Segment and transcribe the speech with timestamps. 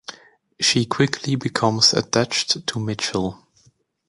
[0.59, 3.47] She quickly becomes attached to Michel.